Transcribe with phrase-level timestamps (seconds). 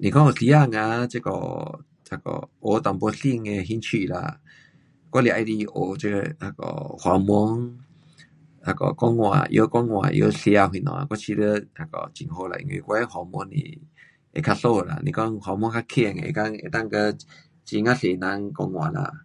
[0.00, 1.30] 是讲有时间啊，这个
[2.10, 4.40] 那个学一点新的兴趣啦，
[5.12, 5.32] 我是喜
[5.66, 6.64] 欢学这那个
[6.98, 7.78] 华语，
[8.62, 13.56] 那个讲话，会晓讲话，会晓写什么，我觉得那个很好啦，因为我的华文是
[14.34, 17.18] 会较输啦，若讲华文较棒，能够，能够
[17.64, 19.24] 跟很呀多人讲话啦。